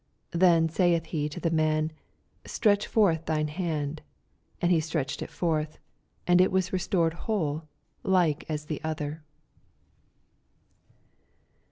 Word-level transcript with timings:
18 0.31 0.39
Then 0.39 0.67
saith 0.67 1.05
he 1.05 1.29
to 1.29 1.39
the 1.39 1.51
man, 1.51 1.91
Stretch 2.43 2.87
forth 2.87 3.25
thine 3.27 3.45
band. 3.45 4.01
And 4.59 4.71
he 4.71 4.79
stretched 4.79 5.21
U 5.21 5.27
forth; 5.27 5.77
and 6.25 6.41
it 6.41 6.51
was 6.51 6.73
restored 6.73 7.13
whole, 7.29 7.65
like 8.03 8.43
as 8.49 8.65
the 8.65 8.81
other. 8.83 9.21